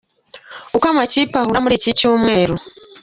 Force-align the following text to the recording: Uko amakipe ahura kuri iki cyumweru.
Uko 0.75 0.85
amakipe 0.93 1.35
ahura 1.37 1.63
kuri 1.63 1.75
iki 1.79 1.91
cyumweru. 1.99 2.55